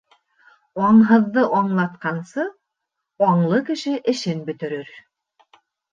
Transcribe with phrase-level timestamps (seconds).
[0.85, 2.45] Аңһыҙҙы аңлатҡансы,
[3.27, 4.91] аңлы кеше эшен бөтөрөр.